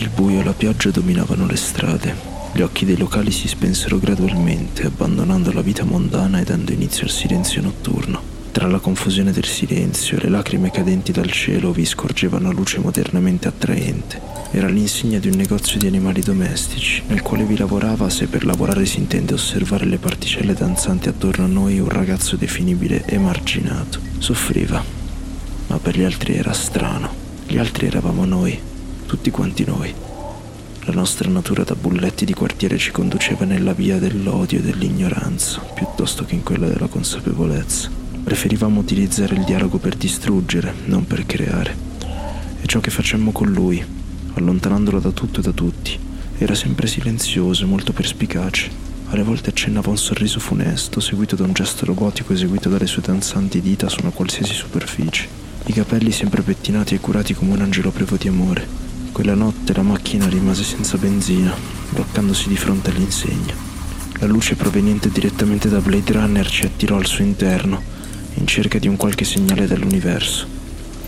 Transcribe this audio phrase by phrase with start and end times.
[0.00, 2.14] Il buio e la pioggia dominavano le strade.
[2.52, 7.10] Gli occhi dei locali si spensero gradualmente, abbandonando la vita mondana e dando inizio al
[7.10, 8.22] silenzio notturno.
[8.52, 12.78] Tra la confusione del silenzio e le lacrime cadenti dal cielo vi scorgeva una luce
[12.78, 14.20] modernamente attraente.
[14.52, 18.86] Era l'insegna di un negozio di animali domestici, nel quale vi lavorava, se per lavorare
[18.86, 23.98] si intende osservare le particelle danzanti attorno a noi, un ragazzo definibile emarginato.
[24.18, 24.80] Soffriva,
[25.66, 27.26] ma per gli altri era strano.
[27.48, 28.67] Gli altri eravamo noi,
[29.08, 29.92] tutti quanti noi.
[30.80, 36.26] La nostra natura da bulletti di quartiere ci conduceva nella via dell'odio e dell'ignoranza, piuttosto
[36.26, 37.90] che in quella della consapevolezza.
[38.22, 41.74] Preferivamo utilizzare il dialogo per distruggere, non per creare.
[42.60, 43.82] E ciò che facemmo con lui,
[44.34, 45.98] allontanandolo da tutto e da tutti,
[46.36, 48.70] era sempre silenzioso e molto perspicace.
[49.08, 53.62] Alle volte accennava un sorriso funesto, seguito da un gesto robotico eseguito dalle sue danzanti
[53.62, 55.26] dita su una qualsiasi superficie.
[55.64, 58.77] I capelli sempre pettinati e curati come un angelo privo di amore.
[59.18, 61.52] Quella notte la macchina rimase senza benzina,
[61.88, 63.52] bloccandosi di fronte all'insegna.
[64.20, 67.82] La luce proveniente direttamente da Blade Runner ci attirò al suo interno
[68.34, 70.46] in cerca di un qualche segnale dall'universo.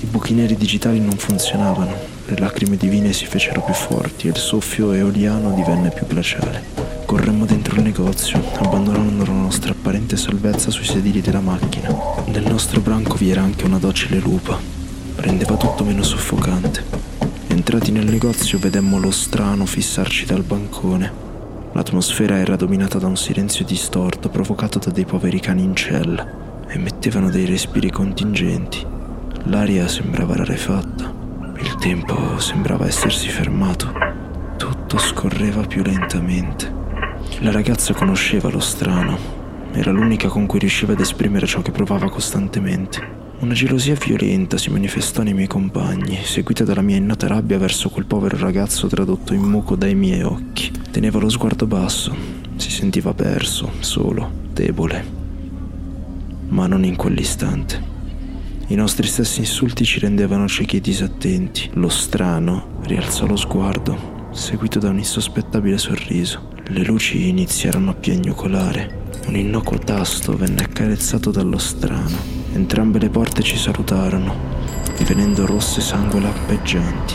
[0.00, 4.38] I buchi neri digitali non funzionavano, le lacrime divine si fecero più forti e il
[4.38, 6.64] soffio eoliano divenne più glaciale.
[7.04, 11.94] Corremmo dentro il negozio, abbandonando la nostra apparente salvezza sui sedili della macchina.
[12.28, 14.58] Nel nostro branco vi era anche una docile lupa.
[15.16, 17.07] Rendeva tutto meno soffocante.
[17.58, 21.12] Entrati nel negozio vedemmo lo strano fissarci dal bancone.
[21.72, 26.24] L'atmosfera era dominata da un silenzio distorto provocato da dei poveri cani in cella
[26.68, 28.86] emettevano dei respiri contingenti.
[29.46, 31.12] L'aria sembrava rarefatta.
[31.58, 33.92] Il tempo sembrava essersi fermato.
[34.56, 36.72] Tutto scorreva più lentamente.
[37.40, 39.18] La ragazza conosceva lo strano.
[39.72, 43.27] Era l'unica con cui riusciva ad esprimere ciò che provava costantemente.
[43.40, 48.04] Una gelosia violenta si manifestò nei miei compagni, seguita dalla mia innata rabbia verso quel
[48.04, 50.72] povero ragazzo tradotto in muco dai miei occhi.
[50.90, 52.14] Teneva lo sguardo basso,
[52.56, 55.18] si sentiva perso, solo, debole
[56.48, 57.96] ma non in quell'istante.
[58.68, 61.70] I nostri stessi insulti ci rendevano ciechi e disattenti.
[61.74, 66.50] Lo strano rialzò lo sguardo, seguito da un insospettabile sorriso.
[66.68, 69.06] Le luci iniziarono a piagnucolare.
[69.26, 72.37] Un innocuo tasto venne accarezzato dallo strano.
[72.58, 74.34] Entrambe le porte ci salutarono,
[74.96, 77.14] divenendo rosse sangue lampeggianti.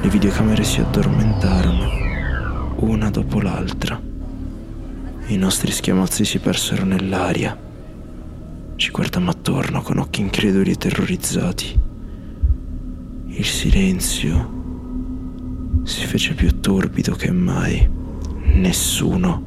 [0.00, 4.00] Le videocamere si addormentarono, una dopo l'altra.
[5.26, 7.54] I nostri schiamazzi si persero nell'aria
[8.76, 11.78] ci guardammo attorno con occhi increduli e terrorizzati.
[13.26, 14.52] Il silenzio
[15.82, 17.86] si fece più torbido che mai.
[18.54, 19.42] Nessuno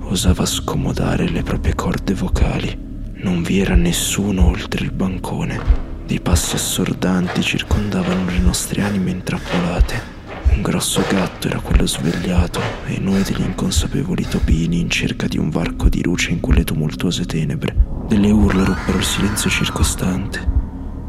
[0.00, 2.84] osava scomodare le proprie corde vocali.
[3.18, 5.58] Non vi era nessuno oltre il bancone.
[6.04, 10.14] Dei passi assordanti circondavano le nostre anime intrappolate.
[10.54, 15.48] Un grosso gatto era quello svegliato e noi degli inconsapevoli topini in cerca di un
[15.48, 17.74] varco di luce in quelle tumultuose tenebre.
[18.06, 20.46] Delle urla ruppero il silenzio circostante.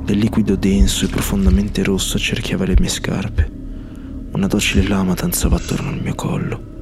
[0.06, 3.52] Del liquido denso e profondamente rosso cerchiava le mie scarpe.
[4.32, 6.76] Una docile lama danzava attorno al mio collo.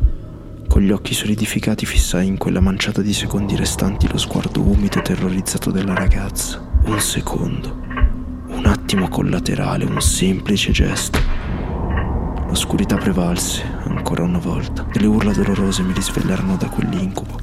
[0.76, 5.04] Con gli occhi solidificati fissai in quella manciata di secondi restanti lo sguardo umido e
[5.04, 6.62] terrorizzato della ragazza.
[6.84, 7.80] Un secondo.
[8.50, 11.18] Un attimo collaterale, un semplice gesto.
[12.50, 17.40] L'oscurità prevalse ancora una volta e le urla dolorose mi risvegliarono da quell'incubo.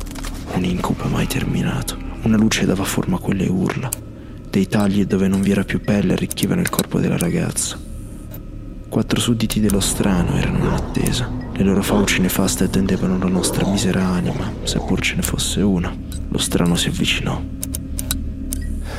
[0.52, 1.96] Un incubo mai terminato.
[2.24, 3.88] Una luce dava forma a quelle urla.
[4.50, 7.80] Dei tagli dove non vi era più pelle arricchivano il corpo della ragazza.
[8.90, 11.41] Quattro sudditi dello strano erano in attesa.
[11.52, 15.94] Le loro fauci nefaste attendevano la nostra misera anima, seppur ce ne fosse una.
[16.28, 17.40] Lo strano si avvicinò.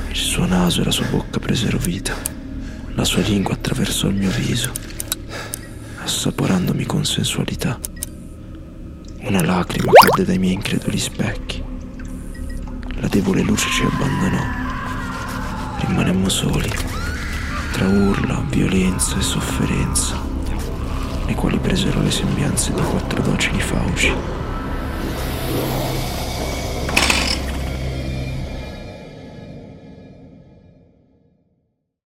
[0.09, 2.15] Il suo naso e la sua bocca presero vita.
[2.95, 4.71] La sua lingua attraversò il mio viso,
[6.03, 7.79] assaporandomi con sensualità.
[9.23, 11.71] Una lacrima cadde dai miei increduli specchi
[13.03, 14.41] la debole luce ci abbandonò.
[15.79, 16.71] Rimanemmo soli,
[17.73, 20.17] tra urla, violenza e sofferenza,
[21.25, 24.11] le quali presero le sembianze di quattro docili fauci.